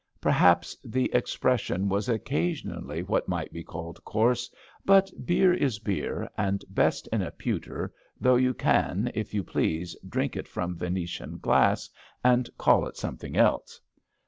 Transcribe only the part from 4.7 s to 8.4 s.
but beer is beer, and best in a pewter, though